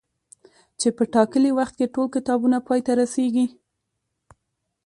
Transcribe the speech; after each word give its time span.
چي 0.79 0.87
په 0.97 1.03
ټاکلي 1.13 1.51
وخت 1.59 1.73
کي 1.79 1.87
ټول 1.93 2.07
کتابونه 2.15 2.57
پاي 2.67 2.79
ته 2.85 2.91
رسيږي 3.01 3.45